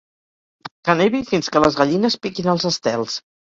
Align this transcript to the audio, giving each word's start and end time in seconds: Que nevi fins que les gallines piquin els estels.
Que 0.89 0.95
nevi 1.01 1.21
fins 1.33 1.53
que 1.57 1.63
les 1.65 1.79
gallines 1.83 2.19
piquin 2.25 2.53
els 2.57 2.69
estels. 2.75 3.23